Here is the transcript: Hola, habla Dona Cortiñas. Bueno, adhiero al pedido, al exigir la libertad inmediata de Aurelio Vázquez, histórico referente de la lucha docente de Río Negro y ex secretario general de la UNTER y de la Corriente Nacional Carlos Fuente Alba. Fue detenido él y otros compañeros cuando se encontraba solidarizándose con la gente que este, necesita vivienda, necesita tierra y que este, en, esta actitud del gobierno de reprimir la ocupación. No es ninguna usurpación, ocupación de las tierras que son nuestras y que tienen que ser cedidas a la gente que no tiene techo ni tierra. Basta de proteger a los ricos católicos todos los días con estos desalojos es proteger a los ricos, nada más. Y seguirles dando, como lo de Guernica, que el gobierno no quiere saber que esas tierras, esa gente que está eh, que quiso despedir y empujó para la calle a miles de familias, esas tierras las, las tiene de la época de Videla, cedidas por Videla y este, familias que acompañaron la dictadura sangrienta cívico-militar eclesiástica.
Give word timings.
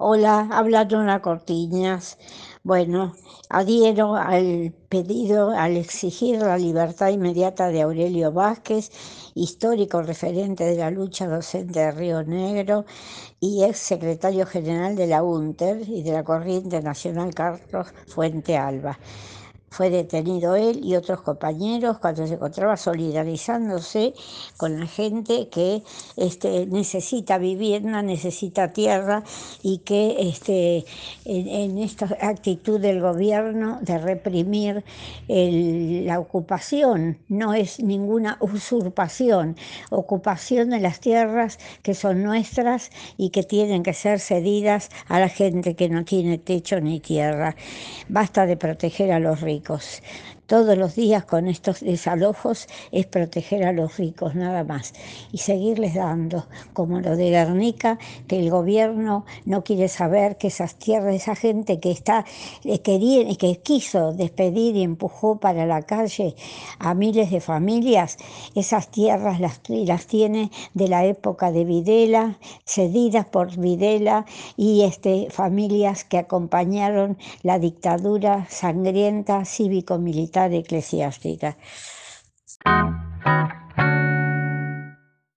Hola, 0.00 0.48
habla 0.52 0.84
Dona 0.84 1.20
Cortiñas. 1.20 2.18
Bueno, 2.62 3.14
adhiero 3.50 4.14
al 4.14 4.72
pedido, 4.88 5.50
al 5.50 5.76
exigir 5.76 6.38
la 6.38 6.56
libertad 6.56 7.08
inmediata 7.08 7.66
de 7.66 7.82
Aurelio 7.82 8.30
Vázquez, 8.30 8.92
histórico 9.34 10.00
referente 10.02 10.62
de 10.62 10.76
la 10.76 10.92
lucha 10.92 11.26
docente 11.26 11.80
de 11.80 11.90
Río 11.90 12.22
Negro 12.22 12.84
y 13.40 13.64
ex 13.64 13.78
secretario 13.78 14.46
general 14.46 14.94
de 14.94 15.08
la 15.08 15.24
UNTER 15.24 15.80
y 15.88 16.04
de 16.04 16.12
la 16.12 16.22
Corriente 16.22 16.80
Nacional 16.80 17.34
Carlos 17.34 17.88
Fuente 18.06 18.56
Alba. 18.56 19.00
Fue 19.70 19.90
detenido 19.90 20.56
él 20.56 20.80
y 20.82 20.96
otros 20.96 21.20
compañeros 21.20 21.98
cuando 21.98 22.26
se 22.26 22.34
encontraba 22.34 22.76
solidarizándose 22.76 24.14
con 24.56 24.80
la 24.80 24.86
gente 24.86 25.48
que 25.50 25.82
este, 26.16 26.66
necesita 26.66 27.36
vivienda, 27.38 28.00
necesita 28.02 28.72
tierra 28.72 29.24
y 29.62 29.78
que 29.78 30.16
este, 30.20 30.86
en, 31.26 31.78
esta 31.78 32.06
actitud 32.20 32.80
del 32.80 33.00
gobierno 33.00 33.78
de 33.82 33.98
reprimir 33.98 34.84
la 35.28 36.18
ocupación. 36.18 37.18
No 37.28 37.52
es 37.52 37.78
ninguna 37.80 38.38
usurpación, 38.40 39.56
ocupación 39.90 40.70
de 40.70 40.80
las 40.80 41.00
tierras 41.00 41.58
que 41.82 41.94
son 41.94 42.22
nuestras 42.22 42.90
y 43.18 43.30
que 43.30 43.42
tienen 43.42 43.82
que 43.82 43.92
ser 43.92 44.18
cedidas 44.18 44.88
a 45.08 45.20
la 45.20 45.28
gente 45.28 45.76
que 45.76 45.90
no 45.90 46.04
tiene 46.04 46.38
techo 46.38 46.80
ni 46.80 47.00
tierra. 47.00 47.54
Basta 48.08 48.46
de 48.46 48.56
proteger 48.56 49.12
a 49.12 49.20
los 49.20 49.42
ricos 49.42 49.57
católicos 49.60 50.02
todos 50.48 50.78
los 50.78 50.94
días 50.94 51.26
con 51.26 51.46
estos 51.46 51.80
desalojos 51.80 52.68
es 52.90 53.04
proteger 53.04 53.64
a 53.64 53.72
los 53.72 53.98
ricos, 53.98 54.34
nada 54.34 54.64
más. 54.64 54.94
Y 55.30 55.38
seguirles 55.38 55.94
dando, 55.94 56.46
como 56.72 57.00
lo 57.00 57.16
de 57.16 57.28
Guernica, 57.28 57.98
que 58.26 58.38
el 58.38 58.48
gobierno 58.48 59.26
no 59.44 59.62
quiere 59.62 59.88
saber 59.88 60.38
que 60.38 60.46
esas 60.46 60.76
tierras, 60.76 61.14
esa 61.14 61.36
gente 61.36 61.80
que 61.80 61.90
está 61.90 62.24
eh, 62.64 62.80
que 62.80 63.60
quiso 63.62 64.14
despedir 64.14 64.74
y 64.74 64.84
empujó 64.84 65.38
para 65.38 65.66
la 65.66 65.82
calle 65.82 66.34
a 66.78 66.94
miles 66.94 67.30
de 67.30 67.40
familias, 67.40 68.16
esas 68.54 68.88
tierras 68.88 69.40
las, 69.40 69.60
las 69.68 70.06
tiene 70.06 70.50
de 70.72 70.88
la 70.88 71.04
época 71.04 71.52
de 71.52 71.66
Videla, 71.66 72.38
cedidas 72.64 73.26
por 73.26 73.54
Videla 73.54 74.24
y 74.56 74.84
este, 74.84 75.28
familias 75.30 76.04
que 76.04 76.16
acompañaron 76.16 77.18
la 77.42 77.58
dictadura 77.58 78.46
sangrienta 78.48 79.44
cívico-militar 79.44 80.37
eclesiástica. 80.46 81.56